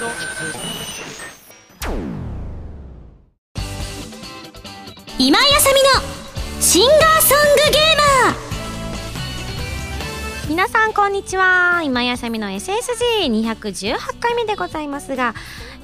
[0.00, 0.08] 今
[5.38, 5.90] 井あさみの
[6.58, 7.80] シンガーソングゲー
[8.24, 8.34] マー。
[10.48, 11.82] 皆さんこんにちは。
[11.84, 15.34] 今井あさみの SSG218 回目でございますが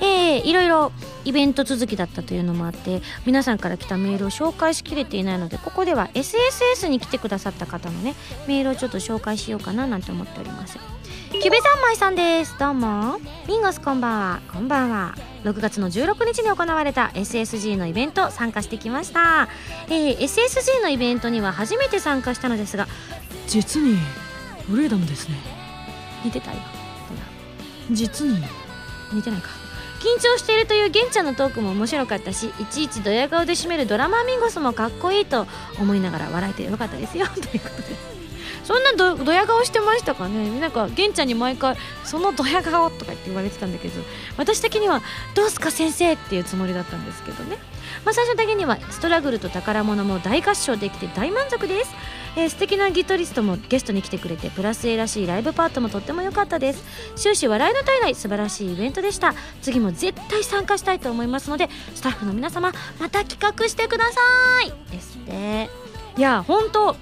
[0.00, 0.92] えー、いろいろ
[1.24, 8.14] イベント続きだったというのもあって皆さんから来たメールを紹介しきれていないのでここでは SSS に来てくださった方のね
[8.46, 10.78] メールをちょっと紹介しようかななんて思っております。
[11.32, 12.58] キュベ三昧さんです。
[12.58, 13.18] どうも。
[13.46, 14.40] ミンゴスこんばんは。
[14.52, 15.14] こんばんは。
[15.44, 19.48] 6月の16日に行われた SSG のイベント参加してきました、
[19.88, 22.88] えー、SSG のイベントには初めて参加したのですが
[23.46, 23.96] 実に
[24.66, 25.36] フレーダムですね。
[26.24, 26.58] 似てたよ。
[27.90, 28.42] 実に
[29.12, 29.65] 似てないか
[29.96, 35.46] 緊張しているという玄ちゃんのトークも面白かったしいちいちドヤ顔で締めるドラマミンゴスもかっこいいと
[35.78, 37.26] 思いながら笑えてよかったですよ。
[37.26, 38.15] ということで。
[38.66, 40.58] そんなどドヤ顔してましたかね？
[40.58, 44.02] なんか玄ちゃんに毎回「そのドヤ顔」とか言って言われてたんだけど
[44.36, 45.02] 私的には
[45.36, 47.58] 「どうすか先生」っていうつもりだったんですけどね、
[48.04, 51.94] まあ、最終的にはストラグルと宝物も大合唱できて大満足です。
[52.38, 56.84] えー、素敵なギタリストもゲストに来てくれてプラス A らしいライブパートもとっても良かったです。
[57.14, 59.34] 終始笑いの絶えない素晴らしいイベントでした。
[59.62, 64.20] 次も絶対参加したいと思いますのでスタッフの皆様また企画してくださ
[64.66, 65.70] いですね
[66.18, 66.96] いや本当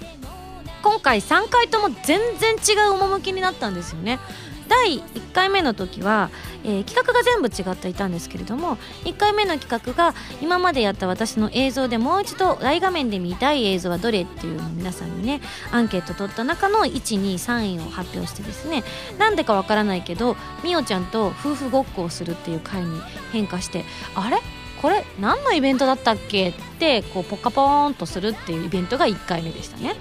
[0.85, 4.19] 今回3回とも全然違う趣になったんですよね。
[4.67, 6.29] 第1回目の時は、
[6.63, 15.41] えー、企画が全部違っていたんですけれども1回目の企画が今までやった私の映像でもう一度大画面で見たい映像はどれっていうのを皆さんにね
[15.71, 18.83] アンケート取った中の123位を発表してですね
[19.19, 24.37] なんでかわからないけどみおちゃんと夫婦ごっこをするっていう回に変化してあれ？
[24.81, 25.05] これ？
[25.19, 26.49] 何のイベントだったっけ？
[26.49, 29.95] ってこうポカポーンとするっていうイベントが1回目でしたね。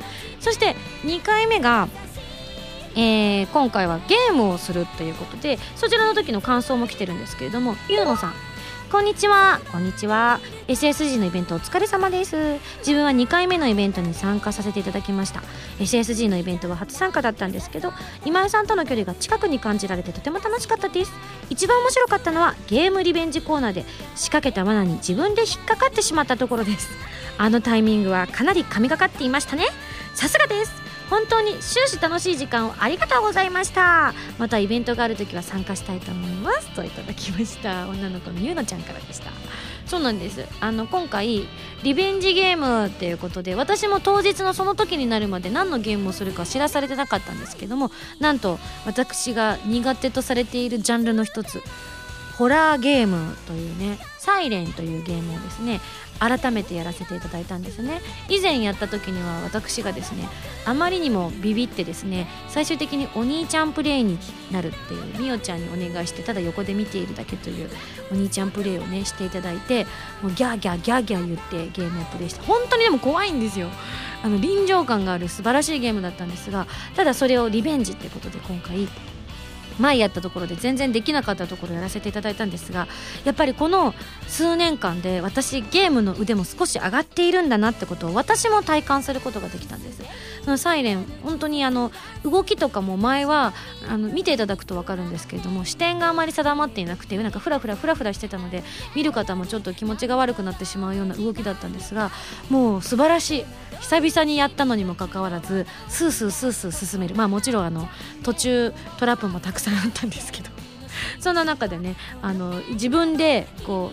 [0.44, 1.88] そして2回目が
[2.96, 8.34] えー、今回はゲームをするということでそちらの時の感想も来てるんですけれどもゆうのさん。
[8.92, 9.60] こんにちは。
[9.72, 10.38] こんにちは。
[10.68, 12.36] SSG のイベントお疲れ様です。
[12.78, 15.42] 自分は2回目のイベントに参加させていただきました。
[15.80, 17.92] SSG のイベントは初参加だったんですけど
[18.24, 21.12] 今井さんとの距離が近くに感じられてとても楽しかったです。
[21.50, 23.84] 一番面白かったのはゲームリベンジコーナーで
[24.14, 26.88] 仕掛けた罠に自分で引っかかってしまったところです。
[27.36, 29.64] あのタイミングはかなり神がかっていましたね
[30.14, 30.72] さすがです。
[31.10, 34.14] 本当に終始楽しい時間をありがとうございました。
[34.38, 37.88] またイベントがある時は参加したいと思いますといただきました。
[37.88, 39.30] 女の子のゆうのちゃんからでした。
[39.86, 40.46] そうなんです。
[40.60, 41.46] あの今回
[41.82, 51.62] リベンジゲームっていうことで私も当日のその時になるまで何のゲームをするか知らされてなかったんですけどもなんと私が苦手とされているジャンルの一つ
[52.38, 55.80] ホラーゲームというね「サイレンというゲームをですね
[56.18, 58.00] 改めてやらせていただいたんですね。
[58.28, 60.28] 以前やった時には私がですね
[60.64, 64.18] あまりにもビビってですね最終的にお兄ちゃんプレイに
[64.50, 67.70] なるっていうみおちゃんにお願いしてただ横で見ているだけという
[68.10, 69.84] お兄ちゃんプレイをねしていただいて
[70.22, 73.68] もうギャーギャーギャーギャー言ってゲームをプレイして本当にでも怖いんですよ。
[74.22, 78.88] あの臨場感がある素晴らしいゲームだったんですがただそれをリベンジってことで今回
[79.78, 82.86] 前やったところで全然できなかったところやらせていただいたんですが
[83.24, 83.94] やっぱりこの
[84.28, 90.02] 数年間で私ゲームの腕も少し上がっているんだなってことを私も体感することができたんです。
[90.44, 91.90] そのサイレン本当にあの
[92.22, 93.54] 動きとかも前は
[93.88, 98.62] あの見ていただくと分かるんですけれども視点があまり定まっていなくてなんかフラフラフラフラしてたので
[98.94, 102.10] 見る方もちょっと気持ちが悪くなってしまうような動きだったんですが
[102.50, 103.44] もう素晴らしい。
[103.80, 107.14] 久々にやったのにもかかわらずスースースースー進める。
[107.14, 107.88] まあもちろんあの
[108.22, 110.50] 途中トラップもたくさんあったんですけど。
[111.20, 113.92] そんな中でねあの自分でこ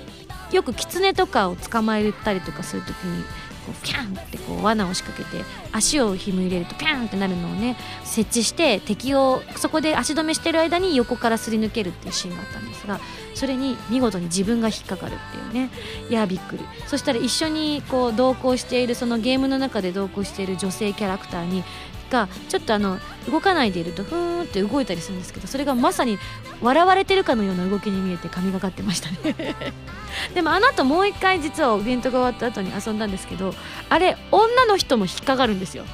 [0.52, 3.24] うよくキツネとかを捕まえたりとかする時に
[3.66, 13.00] こうピャンってこう罠を仕掛けて足を踏み入れるとピャンってなるのをね設置して敵をそこで足止めしてる間に横からすり抜けるっていうシーンがあったんですが
[13.34, 15.72] それに見事に自分が引っかかるっていうね。
[16.10, 16.66] いやびっくり。
[16.88, 21.64] そしたら一緒にこう同行しているそのゲームの中で同行している女性キャラクターに
[22.12, 23.00] がちょっとあの
[23.32, 26.20] 動かないでいるとふーんって動いたりするんですけどそれがまさに
[26.62, 29.56] 笑われてるかのような動きに見えて神がかってましたね。
[30.36, 33.56] でもあの後もう一回実はイベントが終わった後に遊んだんですけど
[33.90, 35.86] あれ女の人も引っかかるんですよ。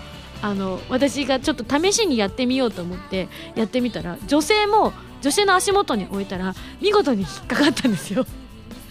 [0.41, 8.25] あの私がちょっと試しにやってみようと思ってやってみたら女性も女性の足元に置いたら見事に引っかかったんですよ。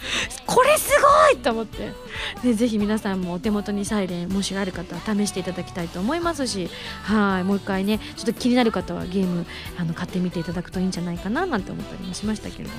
[0.47, 1.93] これすごいと思って。
[2.43, 6.71] でぜひ皆さんもお手元にサイレンもしある方は試していただきたいと思いますし
[7.03, 9.47] はいもう一回ねちょっと気になる方はゲーム
[9.79, 12.77] あの買ってみていただくといいんじゃないかななんて思ったりもしましたけれども。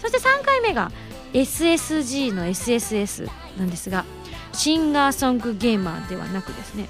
[0.00, 0.90] そして3回目が
[1.32, 3.28] SSG の SSS
[3.58, 4.04] なんですが
[4.52, 6.88] シンガーソングゲーマーではなくですね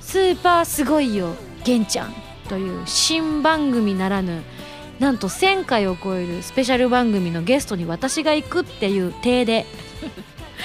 [0.00, 1.34] スーパーすごいよ
[1.64, 2.14] ゲンちゃん
[2.48, 4.42] という新番組ならぬ
[4.98, 9.66] なんと1000回を超えるスペシャル番組のゲストに私が行くっていう体で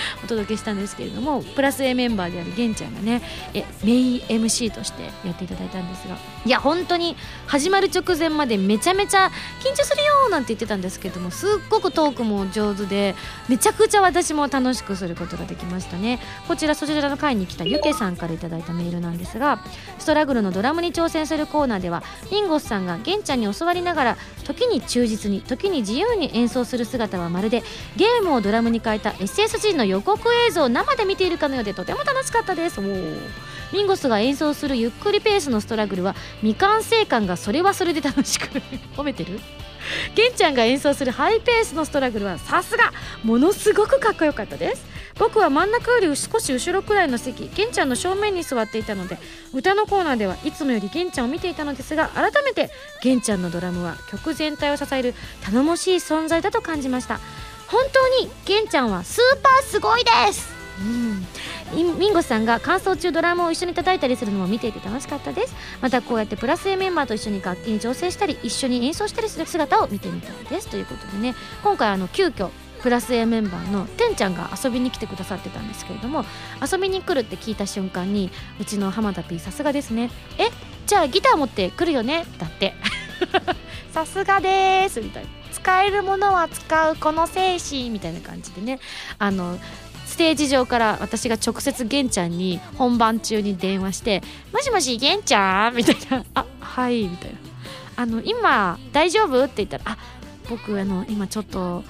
[0.23, 3.21] お届けしたんですけれどもプラス A メンバーである玄ちゃんがね
[3.53, 7.15] えメイン MC としてやっていただいたんですがいや本当に
[7.47, 9.31] 始まる直前までめちゃめちゃ
[9.61, 13.15] 緊張するよなんて言ってたんですけどもすっごくトークも上手で
[13.47, 16.19] めちゃくちゃ私も楽しくすることができましたね。
[16.47, 19.59] こちらそちらの会に来たゆけさんからいただいたメールなんですが
[19.97, 27.63] ストラグルのドラムに挑戦するコーナーではミンゴスさんが玄ちゃんに教わりながら時に忠実に時に自由に演奏する姿はまるで
[27.95, 32.79] ゲームをドラムに変えた SSG の予告映像を生で見ているかのようでとても楽しかったです。
[32.79, 38.47] おミンゴスが演奏するゆっくりペースのストラグルは未完成感がそれはそれで楽しく
[38.97, 39.39] 褒めてる？
[40.15, 42.91] ケンちゃんが演奏するハイペースのストラグルはさすが。
[43.23, 44.85] ものすごくかっこよかったです。
[45.17, 49.17] 僕は真ん中より少し後ろくらいの席ケンちゃんの正面に座っていたので
[49.53, 52.69] 歌のコーナーではいつもよりケンちゃんを見ていたのですが改めて
[53.01, 55.13] ケンちゃんのドラムは曲全体を支える
[55.43, 57.19] 頼もしい存在だと感じました。
[57.71, 60.49] 本当にケンちゃんはスーパーすごいです。
[60.79, 61.99] うん。
[61.99, 65.55] ミンゴさんが乾燥中ドラムを一緒に叩いたりするのも見ていて楽しかったです。
[65.81, 70.67] またこうやってプラス A メンバーと一緒に楽器に調整したり一緒に演奏したりする姿を見てみたいです。
[70.67, 72.49] ということでね今回あの急遽
[72.81, 76.23] プラス A メンバーのてんちゃんが遊びに来てくださってたんですけれども
[76.59, 80.09] 遊びに来るって聞いた瞬間にうちの浜田 P さすがですね。
[80.39, 80.49] え
[80.87, 82.25] じゃあギター持って来るよね？
[82.39, 82.73] だって。
[83.93, 85.01] さすがです。
[85.01, 85.38] みたいな。
[85.61, 88.79] 使えるものは使うこの精神みたいな感じでね
[89.17, 89.57] あの
[90.05, 94.21] ステージ上から私が直接玄ちゃんに本番中に電話して
[94.51, 97.37] 「もしもし玄ちゃん?」みたいな「あはい」みたいな
[97.95, 99.97] 「あの今大丈夫?」って言ったら「あ
[100.49, 101.83] 僕あの今ちょっと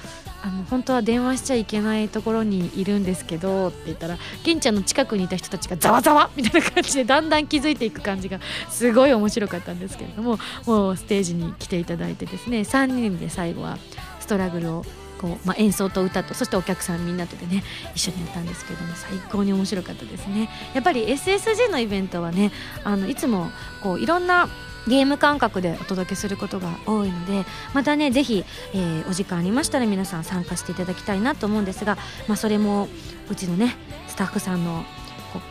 [0.49, 13.77] あの本当は電話しちゃいけないところにいるんですけど」って言ったら玄ちゃんの近くにいた人たちがざわざわみたいな感じでだんだん気づいていく感じがすごい面白かったんですけれどももうステージに来ていただいてですね3人で最後は
[14.19, 14.85] ストラグルを
[15.19, 17.63] こう、まあ、演奏と歌とそしてお客さんみんなとでね
[17.93, 20.49] 一緒にやったんですけども最高に面白かったですね。
[20.73, 22.51] やっぱり SSG のイベントはね
[22.83, 23.51] あのいつも
[23.83, 24.49] こういろんな
[24.87, 31.97] ゲーム感覚でお届けすることが多いのでまたねぜひ、えーお時間ありましたら皆さん参加していただきたいなと思うんですが、
[32.27, 32.87] まあ、それも
[33.29, 33.75] うちのね
[34.07, 34.83] スタッフさんの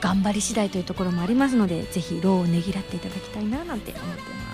[0.00, 4.47] 頑張り次第というところもありますのでぜひ労をねぎらっていただきたいななんて思ってます。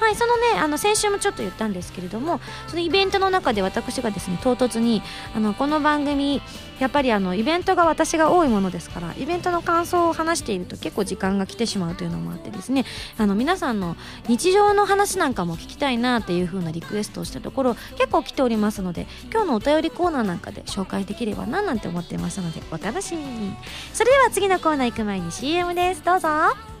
[0.00, 5.02] はい、そのねあの先週もちょっと言ったんですけれどもそのイベントの中で私がですね唐突に
[5.34, 6.42] あのこの番組
[6.80, 12.84] やっぱりあのイベントが私が多いものですからイベントの感想を話していると結構時間が来てしまうというのもあってですね
[13.16, 13.96] あの皆さんの
[14.28, 23.54] 日常の話なんかも聞きたいなっていう風なリクエストをしたところ結構来ておりますので今日のお便りコーナーなんかで紹介できればななんて思っていますのでお楽しみに。
[23.92, 26.04] それでは次のコーナー行く前に CM です。
[26.04, 26.73] どうぞ。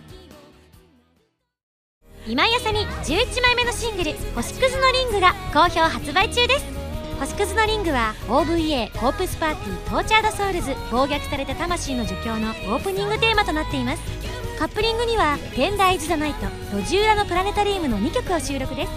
[2.26, 6.64] 今井麻美11枚目のシングル「星屑のリング」が好評発売中です。
[7.20, 14.02] 星屑のリングは OVA「コープスパーティー Tortured Souls 暴虐された魂の呪叫」のオープニングテーマとなっています。
[14.58, 18.92] カップリングには「テンダイズ・ザ・ナイト」「路地裏のプラネタリウム」の2曲を収録です。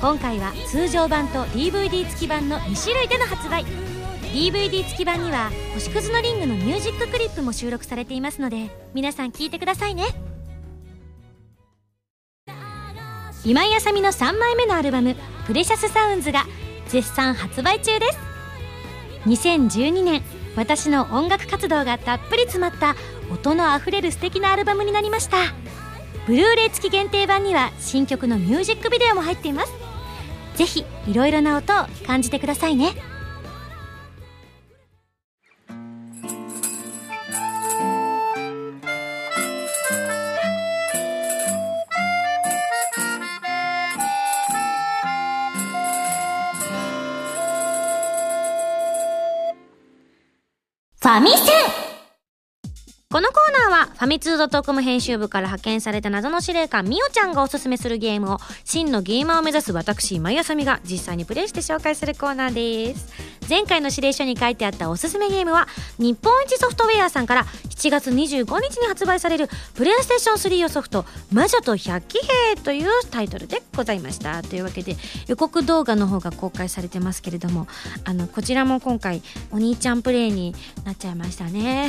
[0.00, 3.64] 今回は通常版と DVD 付き版の2種類での発売。
[4.32, 10.29] DVD 付き版には「星屑のリング」のミュージッククリップも収録されていますので皆さん聴いてくださいね。
[13.44, 15.16] 今井あさみの3枚目のアルバム
[15.46, 16.44] 「プレシャスサウンズ」が
[16.88, 18.18] 絶賛発売中です。
[19.26, 20.22] 2012年
[20.56, 22.96] 私の音楽活動がたっぷり詰まった
[23.32, 25.38] 音のあふれる素敵なアルバムになりました。
[26.26, 29.72] ブルーレイ付き限定版には新曲のミュージックビデオも入っています。
[30.56, 32.92] ぜひいろいろな音を感じてくださいね。
[51.10, 51.46] ァミセン。
[53.12, 63.39] このコーナーはファミツートコム編集部から派遣された謎の司令官みおちゃんがおすすめするゲームを真のゲーマーを目指す私今井あさみが実際にプレイして紹介するコーナーです。
[63.50, 65.66] 前回の指令書に書いてあったおすすめゲームは
[65.98, 74.42] 日本一ソフトウェアさんから7月25日に発売されるプレイステーション3用ソフト「魔女と百鬼兵」というタイトルでございました。
[74.44, 77.66] というわけで予告動画の方が公開されてますけれども
[78.04, 80.54] あのこちらも今回お兄ちゃんプレイに
[80.84, 81.88] なっちゃいましたね。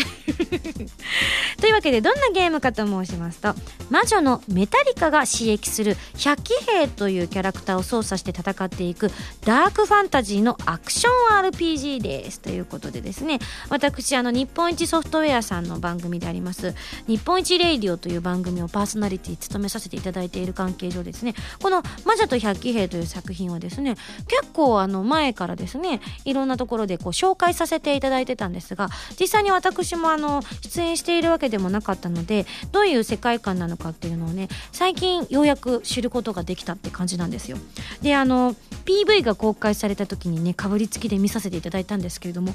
[1.61, 3.53] というわけでどんなゲームかと申しますと
[3.91, 9.11] 魔女のメタリカが指揮する百鬼兵というキャラクターを操作して戦っていく
[9.45, 11.77] ダークファンタジーのアクション RPG P.
[11.77, 11.99] G.
[11.99, 13.39] ですということでですね
[13.69, 16.73] 私あの日本一ソフトウェアさんの番組であります
[17.07, 23.95] 「日本一レイディオ」という番組をパーソナリティ務めさせていただいている関係上ですねこの「魔女と百鬼兵」という作品はですね
[24.27, 28.89] 結構あの前からですねいろんなところでこう紹介させていただいてたんですが
[29.19, 37.57] 実際に私もあの出演しているわけでもなかったのでどういう世界観なのかっていうのをね最近ようやく知ることができたって感じなんですよ。
[38.01, 38.55] であの
[38.85, 42.53] PV が公開された時にねかぶりつきで見させていただいたんですけれども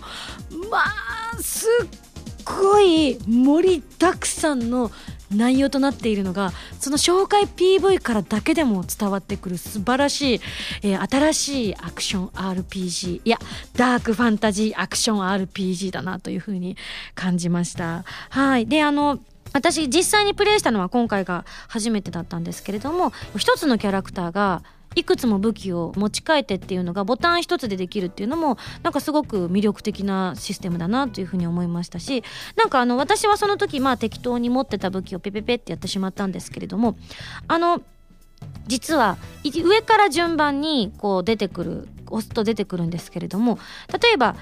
[0.71, 0.79] ま
[1.35, 1.87] あすっ
[2.45, 4.91] ごい盛りだくさんの
[5.35, 10.41] 内容となっているのがその紹介 PV からだけでも伝わってくる素晴らしい、
[10.83, 13.39] えー新しいアクション RPG いや
[13.75, 16.77] ダークファンタジーアクション RPG だなというふうに
[17.15, 18.05] 感じました。
[18.31, 18.67] はい。
[18.67, 19.19] であの
[19.53, 24.63] 私実際にプレイしたのは今回が初めてだったんですけれども一つのキャラクターが
[24.97, 32.25] いくつも武器を持ち替えてっていうのがボタン一つでできるっていうのもなんかすごく魅力的なシステムだなというふうに思いましたし
[32.57, 36.97] なんかあの私はその時まあ適当に持ってた武器をペペペってやってしまったんですけれども
[37.47, 37.83] あの
[38.67, 43.59] 実は上から順番にこう出てくる押すと出てくるんですけれども
[44.03, 44.35] 例えば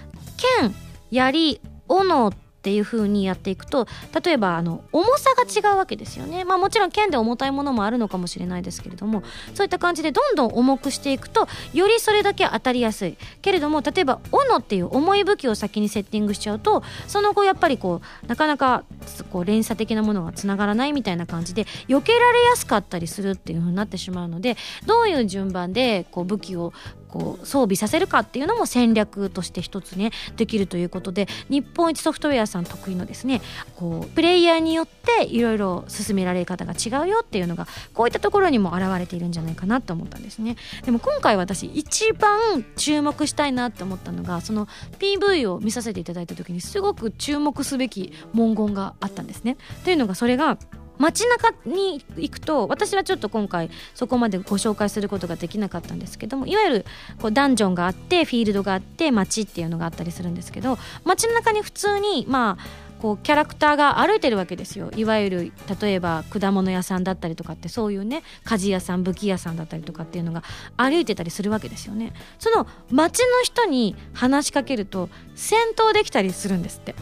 [0.60, 0.74] 剣
[1.10, 2.32] 槍斧
[2.64, 3.86] っていう風にやっていくと
[4.24, 6.44] 例えばあの重さが違うわけですよね。
[6.46, 13.18] まあもちろん剣で重たいものもあるのかもしれないですけれどもそういった感じでどんどん重くしていくとよりそれだけ当たりやすい。
[13.42, 18.82] けれども例えば斧っていう重い武器を先にセッティングしちゃうとその後やっぱりこうなかなか
[19.30, 24.56] こう連鎖的なものがつながらないみたいな感じで避けられやすかったりするっていう風になってしまうので
[24.86, 26.72] どういう順番でこう武器を
[27.14, 33.40] こう装備させるかっていうのも戦略として一つねできるということで日本一ソフトウェアさん得意のですね
[33.76, 40.56] こうプレイヤーによっていろいろ進められ方が違うよっていうのがこういったところにも現れているんじゃないかなと思ったんですね。
[40.84, 44.66] でも今回私一番注目したいなって思ったのがその
[44.98, 49.56] PV を見させていただいた時にすごく注目すべき文言があったんですね。
[49.84, 50.58] というのがそれが
[50.98, 56.86] 街中に行くと私はちょっと今回そこまでご紹介することができなかったんですけどもいわゆる
[57.20, 64.90] こうダンジョンがあってフィールドがあって街っていうのがあったりするんですけど街の中に普通にまあこうキャラクターが歩いてるわけですよ。
[64.96, 70.42] いわゆる例えば果物屋さんだったりとかってそういうね鍛冶屋さん武器屋さんだったりとかっていうのが
[70.78, 72.14] 歩いてたりするわけですよね。
[72.38, 76.94] その街の人に話しかけると戦闘できたりするんですって。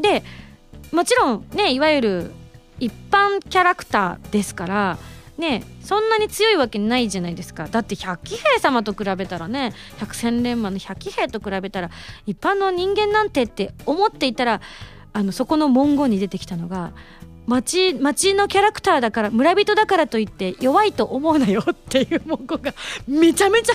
[0.00, 0.24] で
[0.92, 2.30] もちろんねいわゆる
[2.80, 4.98] 一般キャラクターですから
[5.38, 7.66] ねそんなに強いわけないじゃないですか。
[7.66, 11.90] だって百鬼兵様と比べたらね百戦錬磨の百鬼兵と比べたら
[12.26, 14.60] 一般の人間なんてって思っていたら
[15.12, 16.92] あのそこの文言に出てきたのが
[17.46, 22.74] 町町のキャラクターだから村人だからといって弱いと思うなよっていう文言が
[23.06, 23.74] めちゃめちゃ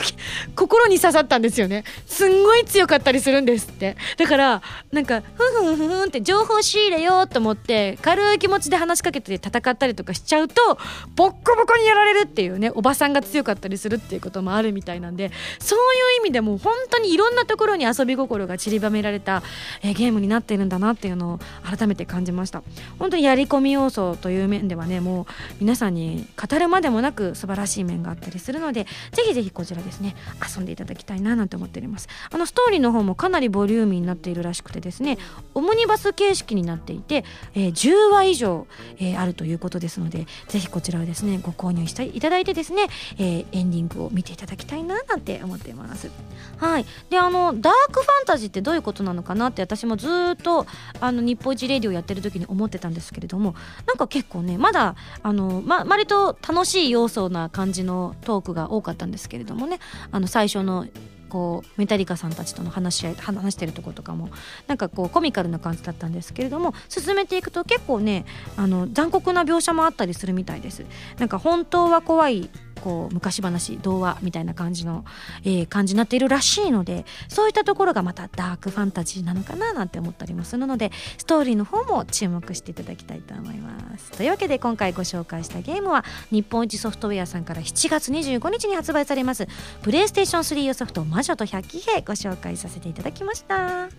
[0.55, 1.83] 心に刺さったんですよね。
[2.05, 3.95] すんごい強かったりするんですって。
[4.17, 4.61] だから
[4.91, 10.77] なんかふんふんふんって情報仕入れようと思って軽い気持ちで話しかけて戦ったりとかしちゃうと
[11.15, 15.81] ボッコボコにやられるっていうねおばさんが強かったりするっていうこともあるみたいなんでそうい
[16.17, 19.43] う意味でも本当にいろんなところに遊び心が散りばめられた、
[19.83, 22.63] えーゲームになっているんだなっていうのを改めて感じました。
[22.99, 25.25] 本当にやり込み要素という面ではねもう
[25.59, 30.15] 皆さんに語るまでもなく素晴らしい面があったりするのでぜひぜひこちらですね
[30.55, 32.07] 遊んでいただきたいななんて思っております。
[32.31, 35.17] あのストーリーの方もかなりボリューミーになっているらしくてですね
[35.53, 37.23] オムニバス形式になっていて、
[37.53, 38.67] えー10話以上、
[38.99, 42.87] えーあるということですのでぜひこちらをですねご購入していただいてですね、
[43.17, 46.09] えーエンディングを見ていただきたいななんて思っています。
[46.57, 46.85] はい。
[47.09, 50.65] であのダークファンタジーってどういうことなのかなって私もずっと
[50.99, 53.48] あの日本一レディオやってる時に思ってたんですけれども
[53.87, 59.79] なんか結構ねまだあの、ま、割と楽しい要素な感じのトークが多かったんですけれどもね。
[60.11, 60.87] あの最初の
[61.29, 64.29] こうメタリカさんたちとの話し合い話してるとことかも
[64.67, 68.25] なんかこうコミカルな感じだったんですけれども進めていくと結構ね
[68.57, 70.85] あの残酷な描写もあったりするみたいです。
[71.17, 75.05] なんか本当は怖いこう昔話童話みたいな感じの、
[75.43, 84.11] えー感じになっているらしいのでそういったところがまたダークファンタジーなのかななんて思ったりもするのでストーリーの方も注目していただきたいと思います。
[84.11, 89.47] というわけで今回ご紹介したゲームは日本一ソフトウェアさんから7月25日に発売されます
[89.81, 93.89] プレイステーション3用ソフト魔女と百鬼兵ご紹介させていただきました。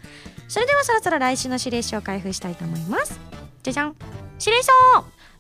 [0.48, 3.20] それではそろそろ来週の指令書を開封したいと思います。
[3.62, 3.96] じゃじゃん。
[4.40, 4.72] 指令書。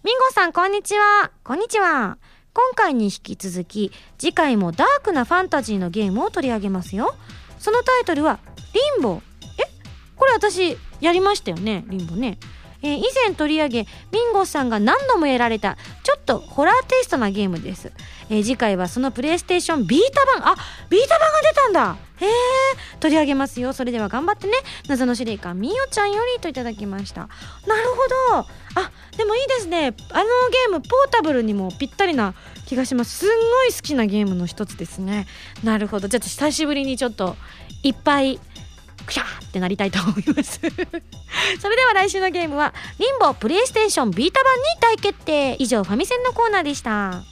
[0.02, 1.30] ミンゴさんこんにちは。
[1.42, 2.18] こんにちは。
[2.52, 7.14] 今回に引き続き次回もダークなファンタジーのゲームを取り上げますよ。
[7.58, 8.40] そのタイトルは
[8.74, 9.22] リンボ
[9.58, 9.64] え？
[10.16, 11.84] これ私やりましたよね？
[11.88, 12.38] リンボね。
[12.82, 17.92] えー以前取り上げミンゴさんが何度もやられたちょっとホラーテイストなゲームです、
[18.30, 20.52] えー次回はそのプレイステーションビータ版。
[20.52, 20.56] あ
[20.88, 21.96] ビータ版が出たんだ。
[22.20, 22.30] へえ
[23.00, 23.72] 取り上げますよ。
[23.72, 24.52] それでは頑張ってね。
[24.88, 27.22] 謎の司令官みよちゃんよりといただきました。
[27.66, 27.82] なる
[28.32, 28.48] ほど。
[28.80, 29.94] あでもいいですね。
[30.12, 32.34] あのゲームポータブルにもぴったりな
[32.66, 33.18] 気がします。
[33.18, 35.26] すんごい好きなゲームの一つですね。
[35.64, 36.08] なるほど。
[36.08, 37.36] じゃあ久しぶりにちょっと
[37.82, 38.38] いっぱい
[39.06, 40.60] クシャーってなりたいと思います。
[41.60, 45.56] それでは来週のゲームはリンボプレイステーションビータ版に大決定。
[45.58, 47.29] 以上ファミセンのコーナーでした。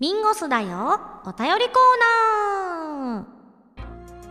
[0.00, 1.00] ミンゴスだよ。
[1.24, 1.84] お便りコー
[3.02, 3.38] ナー。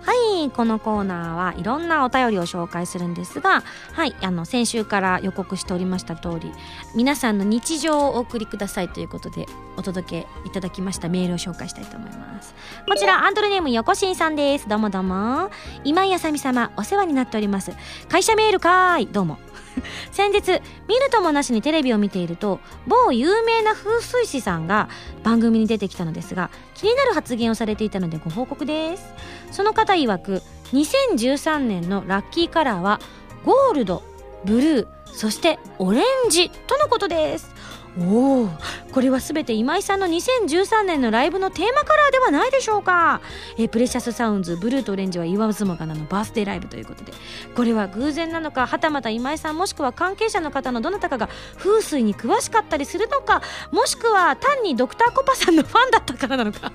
[0.02, 6.54] はいこのコーナーはいろんなお便りを紹介するんですがはいあの先週から予告しておりました通り
[6.96, 9.46] 皆さんの日常をお送りくださいということで
[9.76, 11.10] お届けいただきました。
[11.10, 12.56] メールを紹介したいと思います。
[12.88, 14.70] こちらアンドルネーム横新さんです。
[14.70, 15.52] どうもどうも。
[15.84, 17.74] 今井あさみ様お世話になっております。
[18.10, 19.08] 会社メールかーい。
[19.08, 19.38] どうも
[20.12, 24.90] 先日見るともなしにテレビを見ていると某有名な風水師さんが
[25.24, 29.14] 番組に出てきたのですが気になる発言をされていたのでご報告です。
[29.52, 30.42] その方曰く
[30.74, 33.00] 2013年のラッキーカラーは
[33.46, 34.04] ゴールド
[34.44, 37.57] ブルーそしてオレンジとのことです。
[38.00, 38.50] おお
[38.92, 43.22] これは全て今井さんの2013年のライブのテーマカラーではないでしょうか。
[43.58, 47.12] えプレシャスサウンズブルーとオレンジは言わずもがなのバースデーライブということで
[47.56, 56.72] これは偶然なのかはたまた今井さんもしくは関係者の方のどなたかが風水に詳しかったりするのかもしくは単にドクターコパさんのファンだったからなのか。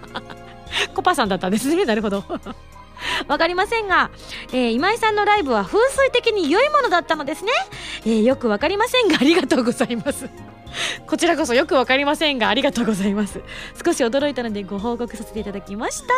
[0.94, 1.84] コパさんだったんですね。
[1.84, 2.24] なるほど。
[3.28, 4.10] わかりませんが、
[4.52, 7.52] えー、今井さんのライブは風水的に良いものだったのですね、
[8.04, 10.28] えー、よくわかりませんがありがとうございます。
[11.06, 13.40] こちらこそよくわかりませんがありがとうございます。
[13.84, 16.14] 少し驚いたのでご報告させていただきました。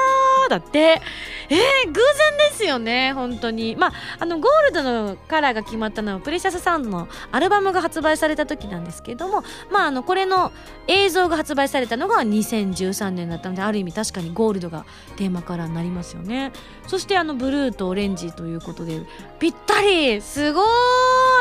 [0.48, 1.00] だって
[1.48, 3.76] えー、偶然ですよね本当に。
[3.76, 10.52] まああのゴールドのカラーが決まったのはプレシャスサウンドのアルバムが発売された時なんですけどもまああのこれの
[10.86, 14.84] 映像が発売されたのが2013年だったのである意味確かにゴールドが
[15.16, 16.52] テーマカラーになりますよね。
[16.86, 19.00] そしてあのブルーとオレンジということで
[19.38, 20.20] ぴったり。
[20.20, 20.62] すご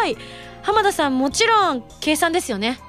[0.05, 0.17] ーい。
[0.61, 2.79] 浜田さんもちろん計算ですよね。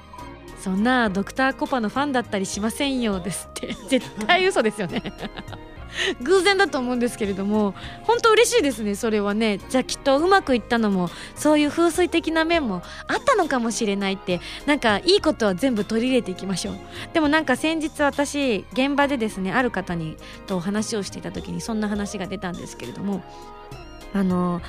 [0.61, 3.77] そんなドクターコパのファンだったりしませんよですって。
[3.89, 5.03] 絶対嘘ですよね。
[6.23, 9.59] 偶然だと思うんですけれども本当嬉しいですねそれはね。
[9.69, 16.75] じゃあきっとうまくいったのもそういう風水的な面もあったのかもしれないってなんかいいことは全部取り入れていきましょう。
[17.13, 23.23] でもなんか先日私現場でですねある方にと話をしていた時にそんな話が出たんですけれども
[24.13, 24.61] あの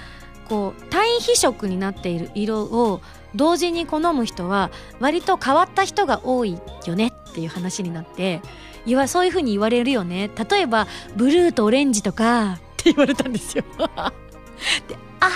[0.48, 3.02] こう単位非色になっている色を
[3.34, 8.42] 同時に好む人は割と変わった人が多いよねっていう話になって
[8.86, 10.30] 言わそういう風に言われるよね。
[10.50, 13.64] 例えばブルーとオレンジとかって言われたんですよ。
[14.88, 15.28] であ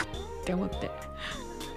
[0.42, 0.90] って思って。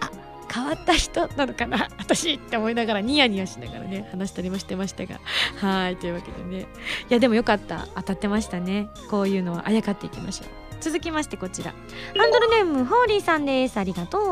[0.01, 0.11] あ
[0.53, 1.89] 変わった人なのかな？
[1.99, 5.21] 私って思いながらニヤニヤしながらね話したりもしてましたが。
[5.57, 6.67] はいというわけでね。
[7.11, 7.89] いやでもよかった。
[7.95, 8.89] 当たってましたね。
[9.11, 10.62] こういうのはあやかっていきましょう。
[10.83, 11.71] 続きましてこちら。
[11.71, 13.79] ハンドルネームホーリーさんです。
[13.79, 14.23] ありがとう。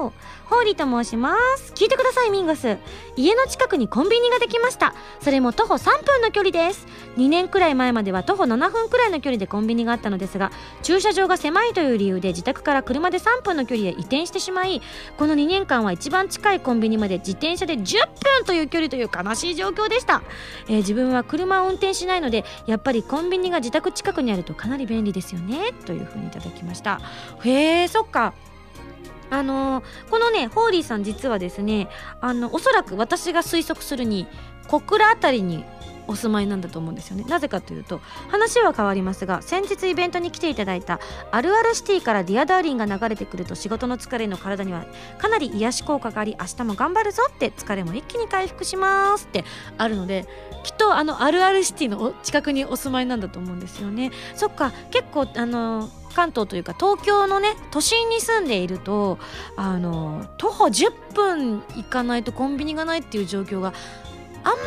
[0.46, 1.72] ホーリーと申します。
[1.74, 2.76] 聞いてくださいミンゴス。
[3.16, 4.92] 家の近くにコンビニができました。
[5.20, 6.88] それも徒歩3分の距離です。
[7.16, 14.80] 2年くらい前までは徒歩7分くらいの距離でコンビニがあったのですが駐車場が狭いという理由で自宅から車で3分の距離へ移転してしまい
[15.18, 20.22] この2年間は一番近いコンビニまで自転車で10分という距離という悲しい状況でした、
[20.68, 25.72] えー、自分は車を運転しないのでやっぱりコンビニが自宅近くにあるとかなり便利ですよね。
[25.84, 26.39] というふうにいた。
[26.40, 27.00] ただきました。
[27.44, 28.34] へえそっか。
[29.32, 31.88] あの、このねホーリーさん実はですね
[32.20, 34.26] あのおそらく私が推測するに
[34.66, 35.64] 小倉辺りに
[36.10, 37.24] お住まいなんだと思うんですよね。
[37.28, 40.98] なぜかというと話は変わりますが先日イベントに来ていただいた
[41.30, 44.86] あるあるシティから Dear Darling が流れてくると仕事の疲れの体には
[45.18, 49.44] かなり癒し効果があり明日も頑張るぞって疲れも一気に回復しますって
[49.78, 50.26] あるので
[50.64, 54.10] きっとあのあるあるシティの近くにお住まいなんだと思うんですよね。
[54.34, 59.18] そっか結構あの関東というか東京のね都心に住んでいると
[59.56, 63.72] あの徒歩10分行かないとコンビニがないっていう状況が
[64.42, 64.58] あんま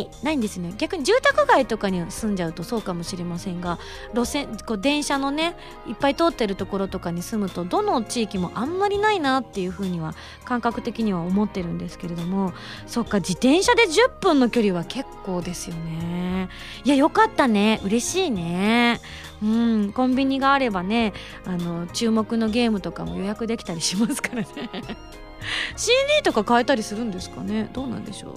[0.00, 0.72] りないんですね。
[0.78, 3.78] 逆に住宅街とかに住んじゃうとそうかもしれませんが
[4.14, 10.14] 路線こう電車のねいっぱい通ってるところとかに住むとどの地域もあんまりないなっていうふうには
[10.44, 12.52] 感覚的には思ってるんですけれども
[12.86, 16.48] そっか自転車で10分の距離は結構ですよね。
[16.84, 17.80] いやよかったね。
[17.84, 19.00] 嬉しいね。
[19.42, 19.92] うん。
[19.92, 21.12] コンビニがあればね
[21.44, 24.48] あの注目のゲームとかも予約できたりしますからね。
[25.76, 27.70] CD とか買えたりするんですかね。
[27.72, 28.34] どうなんでしょう。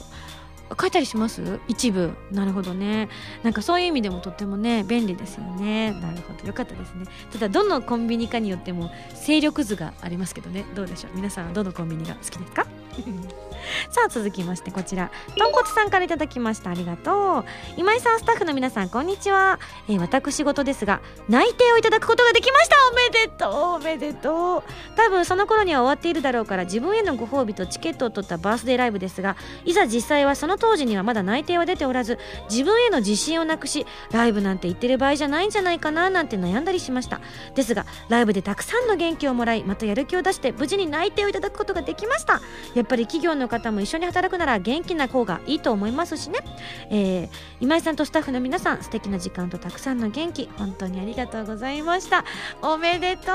[0.80, 1.60] 書いたりします？
[1.68, 2.14] 一部。
[2.32, 3.10] なるほどね。
[3.44, 5.92] なんかそういう意味でもとってもね便利ですよね。
[5.92, 6.48] なるほど。
[6.48, 7.06] よかったですね。
[7.32, 8.92] ただどのコンビニかによっても
[9.26, 10.66] 勢力図がありますけどね。
[10.76, 11.12] どうでしょう？
[11.16, 12.66] 皆さんはどのコンビニが好きですか？
[13.90, 15.12] さあ続きましてこちら。
[15.38, 16.70] とんこつさんからいただきました。
[16.70, 17.46] ありがとう。
[17.78, 22.76] 今井さんスタッフの皆さんこんにちは、えー、私事ですが内定をいただくことができました。
[22.92, 24.64] おめでとうおめでとう。
[24.96, 37.22] 多分その頃には終わっているだろうから自分へのご褒美とチケットを取ったバースデーライブですがいざ実際はその当時にはまだ内定は出ておらず自分への自信をなくしライブなんて言ってる場合じゃないんじゃないかななんて悩んだりしました。
[37.56, 42.42] ですがライブでたくさんの元気をもらいまたやる気を出して無事に内定をいただくことができました。
[42.74, 46.40] やっぱり企業の方も一緒に働くなら元気な方がいいと思いますしね、
[46.90, 52.26] えー、今井さんとスタッフの皆さん素敵な時間とたくさんの元気本当にありがとうございました。
[52.62, 53.32] おめでと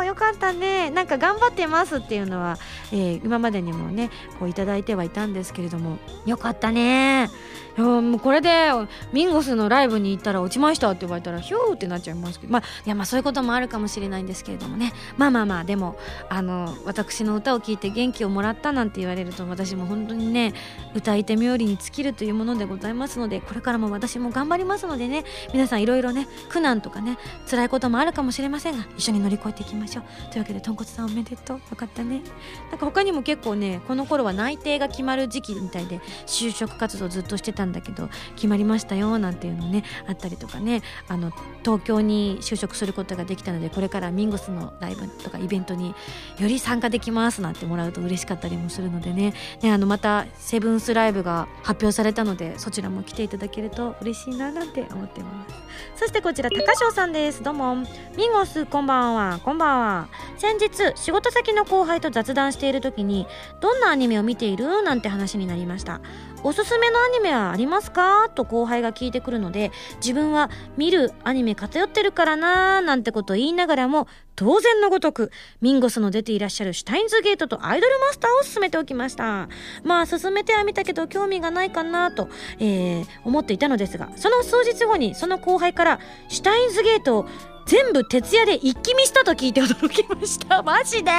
[0.00, 0.04] う。
[0.04, 0.90] よかったね。
[0.90, 2.58] なんか頑張ってますっていうのは、
[2.90, 5.98] えー、今までにもねこういただいてはいたんですけれども。
[6.26, 7.30] よかったね。
[7.76, 8.70] もうこれで
[9.12, 12.52] ミンゴスのライブに行ったら落ちましたって言われたらヒューってなっちゃいますけど。
[12.52, 14.92] まあいやまあそういうこともあるかもしれないんですけれどもね。
[15.16, 15.96] まあまあまあでも
[16.28, 20.54] あの私の歌を聴いて元気をもらったなんて言われると私も本当にね
[20.94, 30.04] 歌い手冥利に尽きるというものでございますのでこれからも私も頑張りますのでね皆さんいろいろね苦難とかね辛いこともあるかもしれませんが一緒に乗り越えていきましょう。
[30.30, 31.56] というわけでとんこつさんおめでとう。
[31.58, 32.22] よかったね。
[32.70, 40.82] なんか他にも結構ねこの頃は内定が決まる時期みたいで就職活動ずっとしてたんだけど決まりましたよなんていうのねあったりとかね。
[41.08, 41.32] あの
[41.64, 45.94] 東京に就職することができたのでこれからミンゴスのライブとかイベントに
[46.38, 49.34] より参加できますなんてもらうと嬉しかったりもするのでね。
[49.62, 55.54] ねあのまたセブンスライブが発表されたのでそちらも来ていただけると嬉しいななんて思ってます。
[55.96, 57.42] そしてこちら高翔さんです。
[57.42, 57.76] どうも。
[58.16, 59.40] ミンゴスこんばんは。
[59.42, 60.08] こんばんは。
[60.36, 63.26] 先日仕事先の後輩と雑談している時に
[63.60, 64.82] どんなアニメを見ている？
[64.82, 66.00] なんて話になりました。
[66.44, 68.28] おすすめのアニメはありますか？
[68.28, 79.48] と後輩が聞いてくるので自分は見るアニメ偏ってるからなーなんてこと言いながらも当然のごとくミンゴスの出ていらっしゃるシュタインズゲートとアイドルマスターを進めておきました。
[79.84, 82.28] まあ進めてはみたけど興味がないかなと、
[82.58, 87.26] えー、思っていたのですがその数日後にその後輩からシュタインズゲートを
[87.66, 90.62] 全部徹夜で一気見したと聞いて驚きました。
[90.64, 91.10] マジで？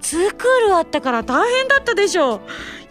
[0.00, 2.40] ツークールあったから大変だったでしょ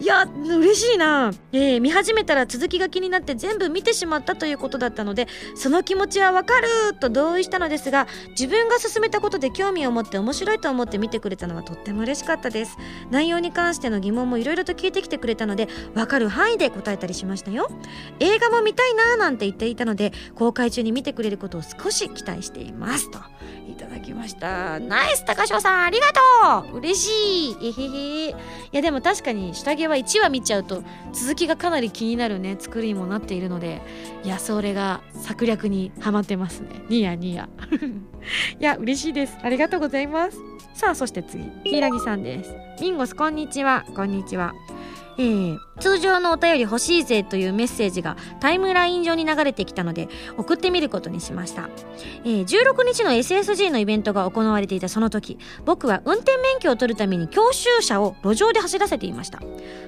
[0.00, 6.68] いや嬉しいな、えー、見始めたら続きが気になって全部見てしまったということだったのでその気持ちはわかる
[6.98, 12.78] と同意したのですが自分が進めたことで興味を持って面白いと思って見てくれたのはとっても嬉しかったです。
[13.10, 17.70] 内容に関しての疑問もいろいろと聞いてきてくれたのでわかる範囲で答えたりしましたよ。
[18.18, 22.81] 映画も見たいなーなんて言っていたので公開中に見てくれることを少し期待しています。
[22.82, 23.10] ます。
[23.10, 23.18] と
[23.68, 24.80] いただきました。
[24.80, 26.06] ナイス高翔さんありが
[26.66, 26.78] とう。
[26.78, 27.56] 嬉しい。
[27.62, 28.30] えへへ。
[28.30, 28.34] い
[28.72, 33.82] やでも確かに下着は1話見ちゃうと続きがかなり気になるね作りにもなっているので
[34.24, 36.82] いやそれが策略にはまってますね。
[36.88, 37.48] ニヤニヤ。
[38.60, 39.38] いや嬉しいです。
[39.42, 40.38] ありがとうございます。
[40.74, 41.44] さあそして次。
[41.64, 42.54] 柊さんです。
[42.80, 43.84] ミンゴスこんにちは。
[43.94, 44.54] こんにちは。
[45.18, 51.68] えー、通常のお便り欲しいぜというメッセージがタイムライン上に流れてきたので送ってみることにしました、
[52.24, 59.40] えー、16日の SSG のイベントが行われていたその時僕は運転免許を取るために教習車を路上で走らせていました。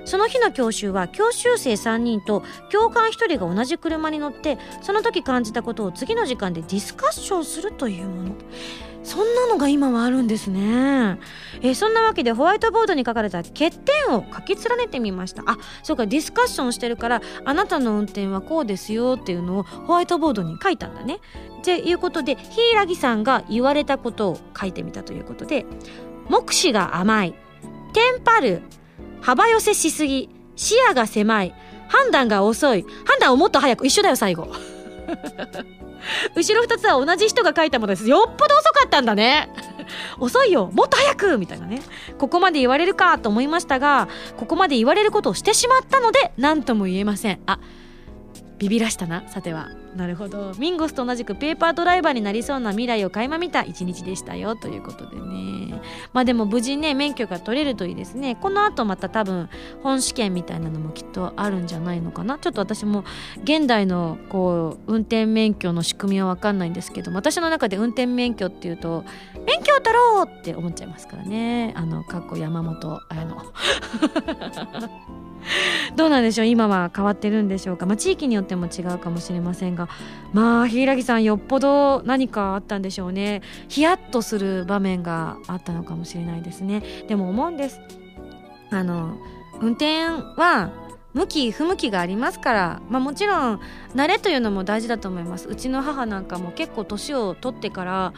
[0.04, 8.34] その日の教習は教習生3人と教官1人が同じ車に乗ってその時感じたことを次の時間でディスカッションするというもの。
[9.04, 11.18] そんなのが今はあるんですね。
[11.62, 15.42] え、そんなわけでホワイトボードに書かれた欠点を書き連ねてみました。
[15.46, 21.20] あ、そうか、ディスカッションしてるから、あなたの運転はこうですよっていうのをホワイトボードに書いたんだね。
[21.60, 25.66] っていうことで、柊さんが言われたことを書いてみたということで、
[26.28, 27.34] 目視が甘い、
[27.92, 28.62] テンパる、
[29.20, 31.54] 幅寄せしすぎ、視野が狭い、
[31.88, 34.48] 判断が遅い、判断をもっと早く、一緒だよ、最後。
[36.34, 38.08] 後ろ2つは同じ人が書いたものです。
[38.08, 39.48] よっぽど遅かったんだね。
[40.18, 41.82] 遅いよもっと早くみたいなね。
[42.18, 47.40] ここまで言われるかと思いましたが、ここまで言われることをしてしまったので、何とも言えません。
[47.46, 47.58] あ、
[48.58, 49.68] ビビらしたな、さては。
[49.96, 50.52] なるほど。
[50.58, 54.56] ミンゴスと同じくペーパードライバーになりそうな未来を垣間見た一日でしたよ。
[54.56, 55.80] ということでね。
[56.12, 58.36] まあでも無事ね免許が取れるといいですね。
[58.36, 59.48] この後また多分
[59.82, 62.38] 本試験みたいなのもきっとあるんじゃないのかな。
[62.38, 63.04] ちょっと私も
[63.42, 69.04] 現代のこう運転免許の仕組みは分かんないんですけど私の中で運転免許っていうと
[69.46, 71.72] 免許を取ろうって思っちゃいますからね。
[71.76, 73.36] あのかっこ山本綾乃。
[75.96, 76.46] どうなんでしょう？
[76.46, 79.88] 今は変わってるんでしょうか、まあ、地域によっても違うかもしれませんが。
[80.32, 83.42] まあ柊さんよっぽど何かあったんでしょうね。
[83.68, 86.82] ヒヤッとする場面があったのかもしれないですね。
[87.08, 87.80] でも思うんです。
[88.70, 89.16] あの
[89.60, 90.70] 運転は
[91.12, 93.60] 向き不向きがありますから、まあ、もちろん
[93.94, 95.46] 慣れというのも大事だと思います。
[95.48, 98.12] うちの母なんかも結構年を取ってから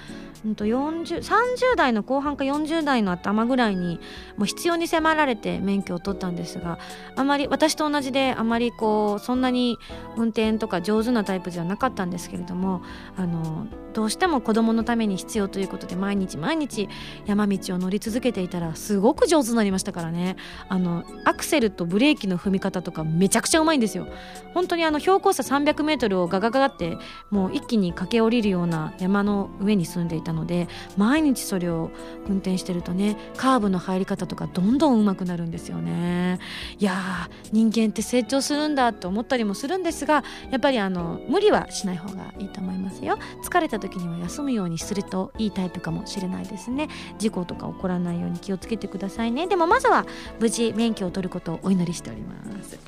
[0.46, 3.98] うんと40 30代の後半か40代の頭ぐらいに
[4.36, 6.78] もう必要に迫られて免許を取ったんですが
[7.16, 9.76] あまり私と同じであまりこうそんなに
[10.16, 12.82] 運転とか上手なタイプじゃなかったんですけれども
[13.16, 16.86] あのどうしても子供のために必要ということで毎日毎日
[17.24, 20.36] 山道を乗り続けていたらすごく上手になりましたからね。
[20.68, 24.06] あのアクセルとブレーキの踏み方とかめちゃくちゃうまいんですよ。
[24.52, 26.98] 本当にあの標高差 300m をガガガガって
[27.30, 31.90] もう一気に駆け下りるような山の上に住んでいたので毎日それを
[32.28, 36.38] 運転してるとねカーブの入り方とかどんどん上手くなるんですよね。
[36.78, 43.18] いやー人間って成長するんだって思ったりもするんですがやっぱりあの無理はしない方がいいと思いますよ。
[43.42, 46.88] 疲れた時には休むようにするといいタイプかもしれないですね。
[47.18, 49.46] 事故とか起こらないように気をつけてくださいね。
[49.46, 50.06] でもまずは
[50.38, 52.78] 無事免許を取ることをお祈りしております。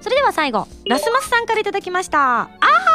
[0.00, 2.42] それでは最後ラスマスさんからいただきました。
[2.42, 2.89] あー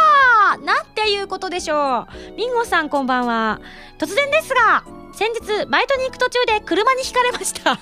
[0.57, 2.35] なんていうことでしょう。
[2.37, 3.59] ミンゴさんこんばんは。
[3.97, 7.77] 突然ですが先日バイトに行く途中で車にひかれました。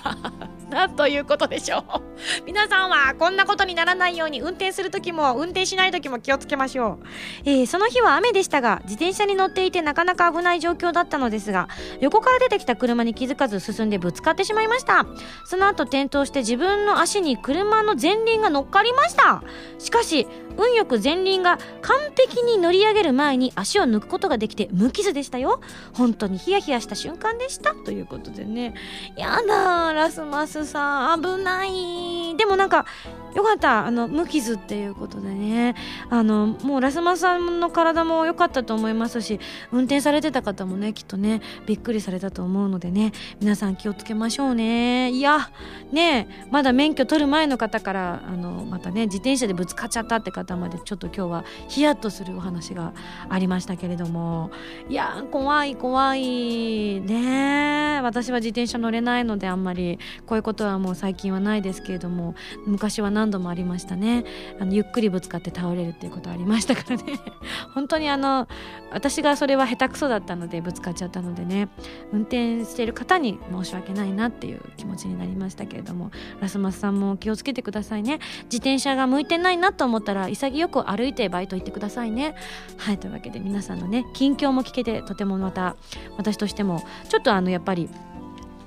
[0.70, 1.82] なんということでしょう。
[2.46, 7.06] 皆さんはこんなことにならないように運転する時も運転しない時も気をつけましょう、
[7.44, 11.68] えーその日は雨でしたが自転車に乗っていてなかなか危ない状況だったのですが
[12.00, 15.06] 横から出てきた車に気づかず進んでぶつかってしまいました。
[15.44, 19.42] その後転倒して自分の足に車の前輪が乗っかりました。
[19.78, 25.60] しかし運よく前輪が完璧に乗り上げる前に足を抜くことができて無傷でしたよ。
[25.94, 27.74] 本当にヒヤヒヤした瞬間でした。
[27.74, 28.74] ということでね。
[29.16, 30.53] やだラスマス。
[30.62, 32.36] さん危ない。
[32.36, 32.86] でもなんか
[33.34, 33.86] よかった。
[33.86, 35.74] あの無傷っていうことでね。
[36.10, 39.40] あのもうラスマさんの体も良かったと思いますし
[39.72, 43.12] 運転されてた方もねきっとねびっくりされたと思うのでね。
[43.40, 45.10] 皆さん気をつけましょうね。
[45.10, 45.50] いや
[45.90, 52.92] ねまだ免許取る前の方からあのまたね自転車でぶつかっちゃったって方までちょっと今日はヒヤッとするお話が
[53.28, 54.50] ありましたけれども。
[54.88, 57.00] いや怖い怖い。
[57.00, 64.24] ね私は自転車乗れないのであんまりこういうことはもう最近はないですけれども昔は何度もありましたね。
[64.60, 67.02] あのゆっくりぶつかって倒れるっていうことありましたからね。
[67.74, 68.46] 本当にあの
[68.92, 71.68] 私がそれは下手くそだったのでぶつかっちゃったのでね。
[72.12, 78.20] 運転している方に申し訳ないなっていう気持ちになりましたけれどもラスマスさんも気をつけてくださいね。
[78.44, 82.34] 自転車が向いてないなと思ったら潔く歩いてバイト行ってくださいね。
[82.76, 85.76] はいというわけで皆さんのね近況も聞けてとてもまた
[86.16, 87.88] 私としてもちょっとあのやっぱり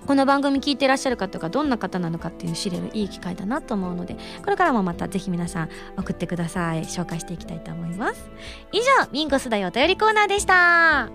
[0.08, 6.84] この番組聞いてらっしゃる方がどんな方なのかっていう知れるいい機会だなと思うのでこれからもまたぜひ皆さん送ってください。
[6.84, 8.30] 紹介していきたいと思います。
[8.72, 11.10] 以上ミンゴスだよお便りコーナーでした。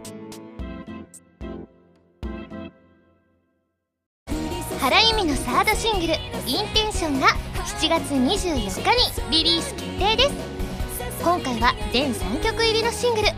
[4.78, 6.14] 原由美のサードシングル
[6.46, 10.51] 「インテンション」が7月24日にリリース決定です。
[11.22, 13.28] 今回は全3曲入りのシングル。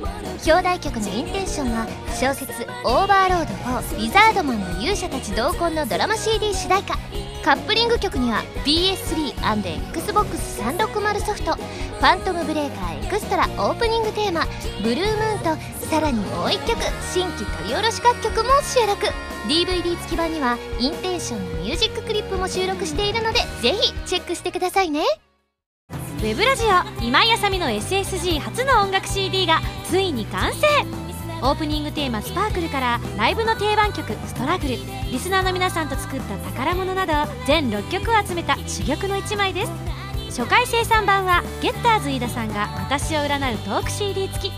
[0.47, 6.97] 表題曲の「インテンション」は小説「オーバーロード4リザードマンの勇者たち同梱」のドラマ CD 主題歌。
[7.45, 14.47] カップリング曲には PS3&Xbox360 ソフト「ファントムブレーカーエクストラ」オープニングテーマ
[14.83, 15.55] 「ブルームーン」と
[15.87, 19.09] さらにもう1曲新規録り下ろし楽曲も収録。
[19.47, 25.05] DVD 付き版にはインテンションのミュージッククリップも収録しているのでぜひチェックしてくださいね。
[26.25, 30.67] ウェブラジオ今井あさみの SSG 初の音楽 CD がついに完成。
[31.43, 34.79] オープニングテーマ「スパークル」からライブの定番曲「ストラグル」
[35.13, 37.13] リスナーの皆さんと作った宝物など
[37.45, 39.73] 全6曲を集めた珠玉の1枚です。
[40.31, 44.53] 初回生産版はゲッターズ飯田さんが私を占うトーク CD 付き。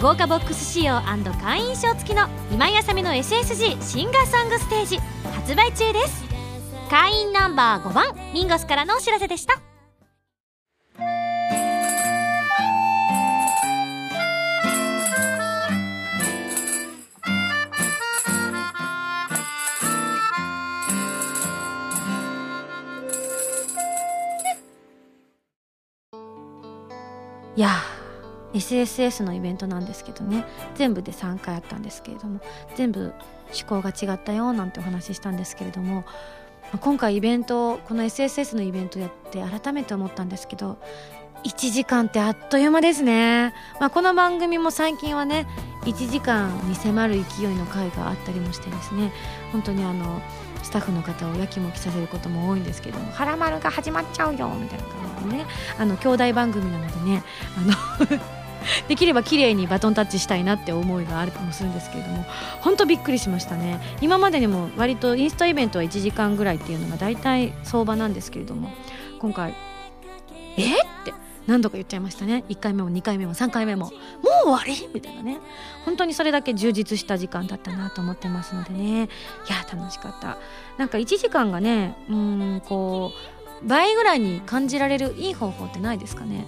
[0.00, 1.02] 豪華ボックス仕様
[1.42, 5.00] 会員証付きの今井あさみの SSG シンガーソングステージ
[5.34, 6.24] 発売中です。
[6.88, 9.69] 会員ナンバー5番ミンゴスからのお知らせでした。
[27.60, 27.72] いや
[28.54, 30.46] SSS のイベントなんですけどね。
[30.76, 32.40] 全部で3回あったんですけれども。
[32.74, 33.12] 全部
[33.48, 36.06] 趣向が違ったよなんてお話ししたんですけれども。
[36.80, 40.78] 今回イベントこの SSS のイベントやって改めて思ったんですけど
[41.44, 45.46] 1時間ってあっという間ですね、まあ、この番組も最近はね
[45.82, 49.12] 1時間に迫る勢いの回があったりもしてですね。
[49.52, 50.22] 本当にあの
[50.62, 55.46] スタッフの方をやきもきさせることも多いんですけども「はらまるが始まっちゃうよ」みたいな感じでね
[55.78, 57.22] あの兄弟番組なのでね
[57.56, 58.20] あの
[58.88, 62.24] できれば綺麗にバトンタッチしたいなって思いがあるかもするんですけれども
[62.60, 63.80] 本当びっくりしましたね。
[64.00, 68.70] 今までにも割とインスタイベントは1時間ぐらいっていうのが大体相場なんですけれども
[69.18, 69.54] 今回
[70.56, 71.14] えって
[71.50, 72.44] 何度か言っちゃいましたね。
[72.48, 73.86] 1回目も2回目も3回目も。
[73.86, 73.90] も
[74.46, 74.88] う終わり？
[74.94, 75.40] みたいなね。
[75.84, 79.02] 本当にそれだけ充実した時間だったなと思ってますのでね。
[79.04, 79.06] い
[79.52, 80.38] や楽しかった。
[80.78, 83.10] なんか1時間がねうんこ
[83.64, 86.46] う倍ぐらいに感じられるいい方法ってないですかね。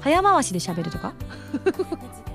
[0.00, 1.14] 早回しで喋るとか？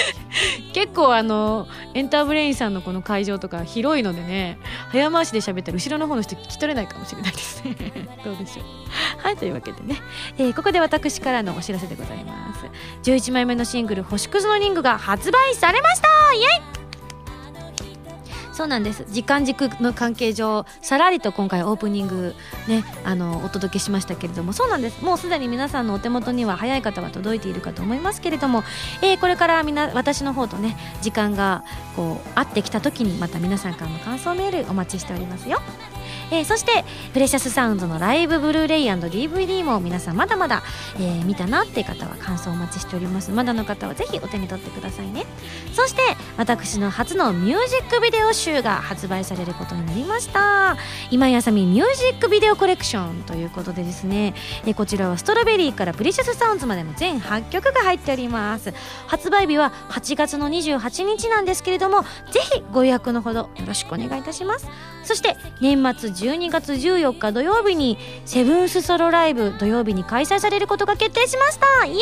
[0.72, 4.58] 結構あのエンターブレインさんのこの会場とか広いのでね
[4.90, 7.76] 早回しで喋ったら後ろの方の人聞き取れないかもしれないですね。
[8.24, 8.64] どうでしょう。
[9.22, 10.00] はいというわけでね、
[10.38, 12.66] えーここで私からのお知らせでございます。
[13.04, 16.08] 11枚目のシングル「星屑のリング」が発売されました。
[16.34, 16.61] イエイ
[18.62, 19.04] そうなんです。
[19.08, 22.36] 時間軸の関係上さらりと今回オープニング
[22.68, 24.52] ねあのお届けしましたけれども。
[24.52, 25.04] そうなんです。
[25.04, 28.62] もうすでに皆さんのお手元には早い方は届いているかと思いますけれども、
[29.02, 31.64] えーこれからみ私の方とね時間が
[31.96, 35.60] こう合ってきた時にまた皆さんからの感想メールお待ちしておりますよ。
[36.32, 40.62] えーそしてプレシャスサウンドのライブブルーレイ &DVD も皆さんまだまだ、
[40.96, 43.30] えー見たなって方は感想お待ちしております。
[43.30, 45.24] まだの方はぜひお手に取ってくださいね。
[45.74, 46.00] そして
[46.38, 50.76] 私の初のミュージックビデオ集が発売されることになりました。
[51.10, 54.34] 今井あさみミュージックビデオコレクションということでですね。
[54.64, 58.72] えーこちらはストロベリーからプレシャスサウンズまでの全8曲が入っております。
[59.06, 64.66] 発売日は8月の28日なんですけれどもぜひご予約のほどよろしくお願いいたします。
[65.04, 71.84] そして年末12月14日土曜日にセブンスソロライブ土曜日に開催されることが決定しました。
[71.84, 71.98] イエイ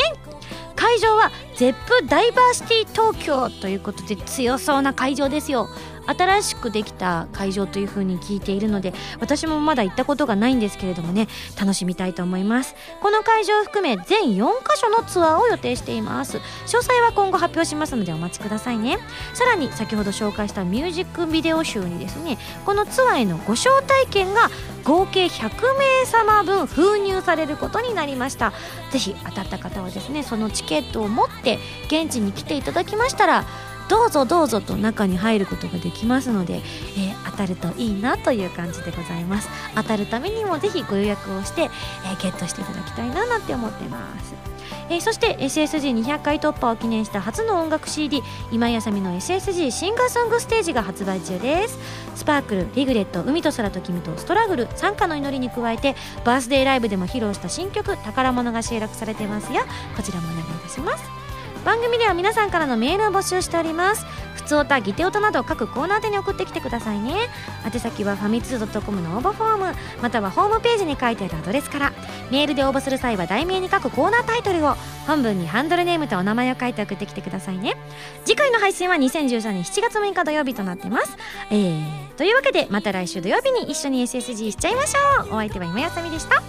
[0.76, 5.68] 会場はゼップダイバーシティ東京ということで強そうな会場ですよ。
[6.16, 12.74] 新しくできた会場というふうに聞いているので私もまだ行ったことがないんですけれどもね楽しみたいと思います。
[13.00, 16.38] この会場を含め全4カ所のツアーを予定しています。
[16.38, 18.98] 詳細は今後発表しますのでお待ちくださいね。
[19.34, 24.50] さらに先ほど紹介したミュージックビデオ集にですねこのツアーへのご招待券が
[24.84, 28.52] 合計100名様分封入されることになりました。
[28.90, 33.44] ぜひ当たった方はですねそのチケットを持って現地に来ていただきましたら
[33.90, 39.48] どうぞどうぞと中に入ることができますので、えー当たるといいなという感じでございます。
[39.74, 44.34] 当たるためにもぜひご予約をして、えーゲットしていただきたいななんて思ってます。
[44.90, 48.22] えーそして SSG200 回突破を記念した初の音楽 CD
[48.52, 51.78] 今井あさみの SSG シンガーソングステージが発売中です。
[52.14, 59.62] スパークルリグレット海と空と君とストラグル参加の祈りに加えてバースデーライブでも披露した新曲宝物が収録されてますよ。
[59.96, 61.19] こちらもお願いいたします。
[61.64, 64.06] 番組では皆さんからのメールを募集しております。
[64.34, 67.28] 普通歌ギテオタなど各コーナー宛に送ってきてくださいね。
[67.64, 71.92] 宛先はファミツー .com の応募フォームまたはホームページに書いてあるアドレスから。
[72.30, 74.74] メールで応募する際は題名に書くコーナータイトルを
[75.06, 77.76] 本文にハンドルネームとお名前を書いて送ってきてくださいね。
[78.24, 81.16] 次回の配信は2013年7月6日土曜日となってます。
[81.50, 85.26] えー、というわけでまた来週土曜日に一緒に SSG しちゃいましょう。
[85.28, 86.42] お相手は今やさみでした。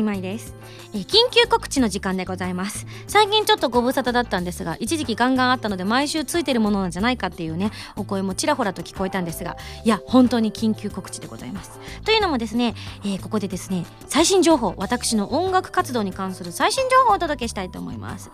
[0.00, 0.54] Ay, です、
[0.94, 2.86] え緊急告知の時間でございます。
[3.06, 11.78] 最近ちょっとご無沙汰だったんですが一時期ガンガンあったので毎週ついてるものなんじゃないかっていうねお声もちらほらと聞こえたんですがいや本当に緊急告知でございます。
[12.04, 18.30] というのもですね、えーここでですね最新情報私の音楽活動に関する最新情報をお届けしたいと思います。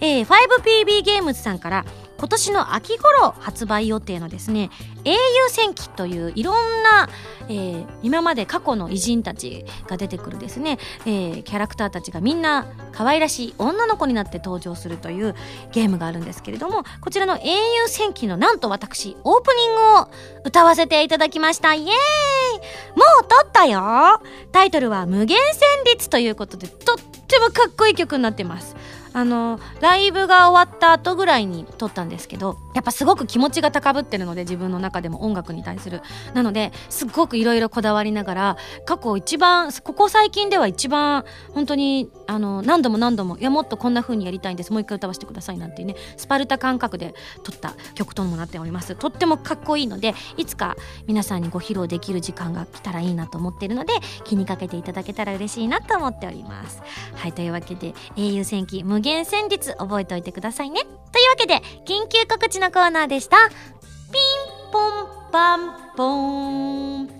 [0.00, 1.84] えー 5PB ゲームズさんから
[2.18, 4.70] 今年の秋頃発売予定のですね
[5.04, 7.08] 英雄戦記といういろんな、
[7.48, 15.34] えー今まで過去の偉人たちが出てくるですね、えーキャラクターたちがみんな可愛らしい女の子になって登場するという
[15.72, 17.54] ゲームがあるんですけれどもこちらの英雄
[17.86, 20.08] 戦記のなんと私オープニングを
[20.44, 21.74] 歌わせていただきました。
[21.74, 21.88] イエーイ。
[21.88, 24.20] もう撮ったよ。
[24.52, 28.74] タイトルは無限旋律ということでとってもかっこいい曲になってます。
[29.18, 36.02] あのライブが終わった後ぐらいに撮ったんですけどやっぱすごく気持ちが高ぶってるので自分の中でも音楽に対する。
[36.34, 47.12] なのですっごくいろいろこだわりながら過去一番ここ最近では一番本当にあの何度も何度もいやもっとこんな風にやりたいんですもう一回歌わせてくださいなんていうねスパルタ感覚で
[47.42, 48.94] 撮った曲ともなっております。
[48.94, 50.76] とってもかっこいいのでいつか
[51.08, 56.80] 皆さんにご披露できる時間が来たらいいなと思っているので気にかけていただけたら嬉しいなと思っております。
[57.16, 60.80] はいというわけで英雄戦記無限戦術覚えておいてくださいね。
[60.82, 63.36] というわけで緊急告知のコーナーでした。
[63.48, 67.10] ピンポンパンポーン。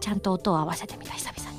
[0.00, 1.51] ちゃんと音を合わせてみた久々